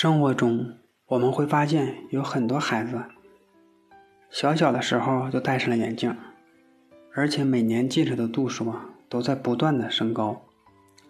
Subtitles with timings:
[0.00, 0.76] 生活中，
[1.06, 3.02] 我们会发现有很多孩子
[4.30, 6.16] 小小的时候就戴上了眼镜，
[7.14, 10.46] 而且每年近视的度数啊都在不断的升高，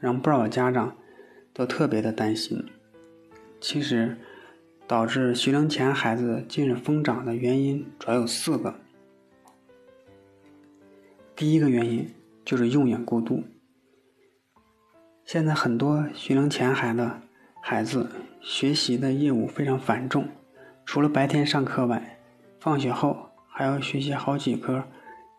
[0.01, 0.97] 让不少家长
[1.53, 2.65] 都特别的担心。
[3.61, 4.17] 其实，
[4.87, 8.75] 导致学龄前孩子近视疯长的原因主要有四个。
[11.37, 12.11] 第一个原因
[12.43, 13.45] 就是用眼过度。
[15.27, 17.11] 现在很多学龄前孩子
[17.71, 18.09] 孩子
[18.41, 20.27] 学习的业务非常繁重，
[20.87, 22.19] 除了白天上课外，
[22.59, 24.83] 放学后还要学习好几科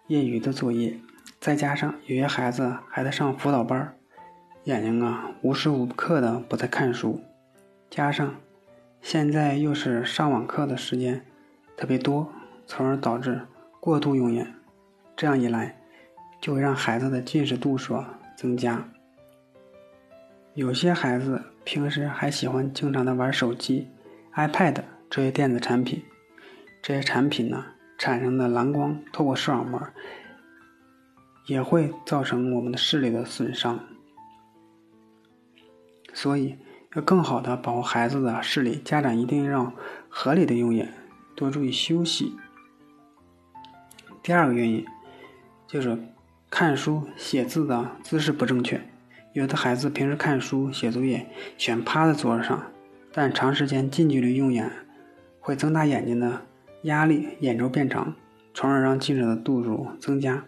[0.10, 0.96] 业余的作业，
[1.40, 3.96] 再加上有些孩子还在上辅导班，
[4.66, 7.20] 眼睛啊无时无刻的不在看书，
[7.90, 8.36] 加上
[9.02, 11.26] 现在又是上网课的时间
[11.76, 12.32] 特别多，
[12.68, 13.42] 从而导致
[13.80, 14.54] 过度用眼，
[15.16, 15.76] 这样一来
[16.40, 17.98] 就会让孩子的近视度数
[18.38, 18.88] 增加。
[20.59, 23.88] 有些孩子平时还喜欢经常的玩手机、
[24.36, 26.03] iPad 这些电子产品，
[26.81, 27.64] 这些产品呢
[27.97, 29.81] 产生的蓝光透过视网膜，
[31.45, 33.80] 也会造成我们的视力的损伤。
[36.14, 36.58] 所以
[36.94, 39.72] 要更好的保护孩子的视力，家长一定要
[40.09, 40.94] 合理的用眼，
[41.38, 42.36] 多注意休息。
[44.22, 44.86] 第二个原因
[45.66, 45.97] 就是
[46.50, 48.86] 看书写字的姿势不正确。
[49.40, 51.26] 有的孩子平时看书、写作业
[51.58, 52.62] 喜欢趴在桌子上，
[53.14, 54.70] 但长时间近距离用眼
[55.40, 56.42] 会增大眼睛的
[56.81, 58.14] 压力，眼周变长，
[58.54, 60.44] 从而让近视的度数增加。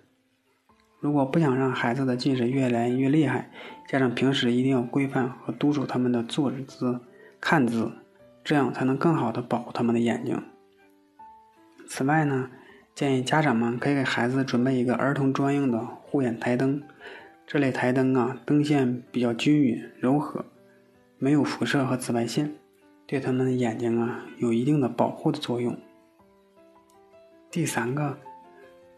[1.00, 3.50] 如果不想让孩子的近视越来越厉害，
[3.88, 7.00] 家长平时一定要规范和督促他们的坐姿、
[7.40, 7.94] 看姿，
[8.44, 10.44] 这样才能更好的保护他们的眼睛。
[11.88, 12.50] 此外呢，
[12.94, 16.84] 建议家长们可以给孩子准备一个儿童专用的护眼台灯。
[17.52, 20.46] 这类台灯啊，灯线比较均匀柔和，
[21.18, 22.56] 没有辐射和紫外线，
[23.06, 25.78] 对他们的眼睛啊有一定的保护的作用。
[27.52, 28.18] 第三个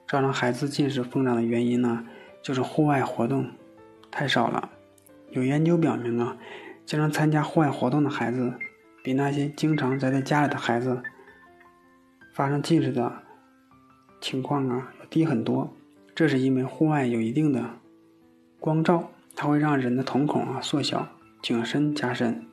[0.07, 2.05] 造成孩子近视疯长的原因呢，
[2.44, 3.50] 就是户外活动
[4.11, 4.69] 太少了。
[5.31, 6.38] 有研究表明啊，
[6.85, 8.53] 经常参加户外活动的孩子，
[9.03, 11.01] 比那些经常宅在家里的孩子，
[12.35, 13.11] 发生近视的
[14.22, 15.75] 情况啊要低很多。
[16.13, 17.79] 这是因为户外有一定的。
[18.63, 21.06] 光照它会让人的瞳孔啊缩小，
[21.41, 22.46] 景深加深，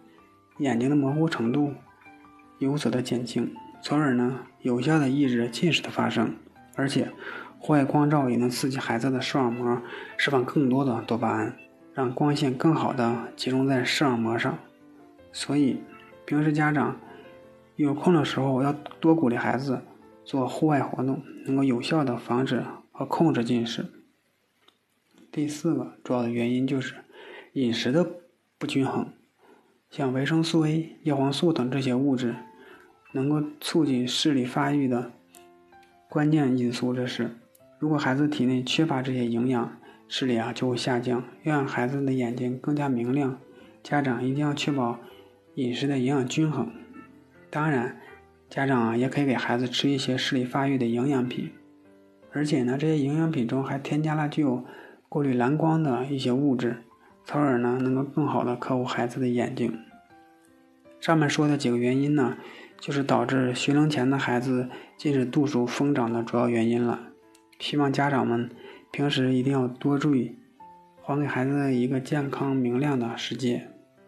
[0.59, 1.73] 眼睛的模糊程度
[2.59, 6.35] 有所的减轻，从而呢有效的抑制近视的发生。
[6.75, 7.09] 而且，
[7.61, 9.81] 户外光照也能刺激孩子的视网膜
[10.17, 11.55] 释放更多的多巴胺，
[11.95, 14.59] 让光线更好的集中在视网膜上。
[15.31, 15.81] 所以，
[16.25, 16.97] 平时家长
[17.77, 19.81] 有空的时候要多鼓励孩子
[20.25, 23.87] 做户外活动，能够有效的防止和控制近视。
[25.41, 26.97] 第四个主要的原因就是
[27.55, 28.07] 饮食的
[28.59, 29.11] 不均衡，
[29.89, 32.35] 像维生素 A、叶黄素等这些物质，
[33.13, 35.13] 能够促进视力发育的
[36.11, 36.93] 关键因素。
[36.93, 37.31] 这是，
[37.79, 39.79] 如果孩子体内缺乏这些营养，
[40.09, 41.25] 视力啊就会下降。
[41.45, 43.41] 要让孩子的眼睛更加明亮，
[43.83, 44.99] 家长一定要确保
[45.55, 46.71] 饮食的营养均衡。
[47.49, 47.99] 当然，
[48.51, 51.51] 家长啊也可以给孩子吃一些视力发育的营养品，
[52.31, 54.63] 而且呢，这些营养品中还添加了具有
[55.11, 56.85] 过滤蓝光的一些物质，
[57.25, 59.77] 从而呢能够更好的呵护孩子的眼睛。
[61.01, 62.37] 上面说的几个原因呢，
[62.79, 67.09] 就是导致学龄前的孩子近视度数疯长的主要原因了。
[67.59, 68.49] 希望家长们
[68.93, 70.37] 平时一定要多注意，
[71.03, 73.67] 还给孩子一个健康明亮的世界。